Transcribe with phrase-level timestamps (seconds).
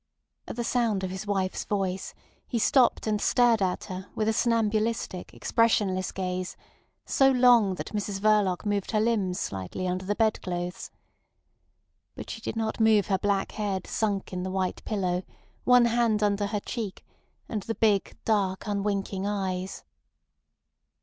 [0.47, 2.15] At the sound of his wife's voice
[2.47, 6.57] he stopped and stared at her with a somnambulistic, expressionless gaze
[7.05, 10.89] so long that Mrs Verloc moved her limbs slightly under the bed clothes.
[12.15, 15.21] But she did not move her black head sunk in the white pillow
[15.65, 17.05] one hand under her cheek
[17.47, 19.83] and the big, dark, unwinking eyes.